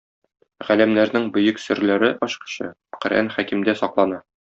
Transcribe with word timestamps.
Галәмнәрнең 0.69 1.27
Бөек 1.35 1.61
Серләре 1.65 2.11
ачкычы 2.31 2.73
Коръән 2.99 3.35
Хәкимдә 3.39 3.81
саклана. 3.87 4.25